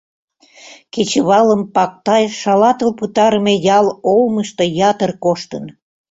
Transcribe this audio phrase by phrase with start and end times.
[0.93, 5.65] Кечывалым Пактай шалатыл пытарыме ял олмышто ятыр коштын.